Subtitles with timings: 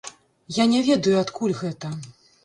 [0.61, 1.93] Я не ведаю, адкуль гэта.